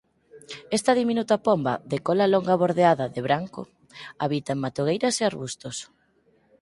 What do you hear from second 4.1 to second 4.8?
habita en